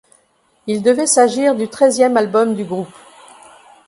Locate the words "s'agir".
1.05-1.53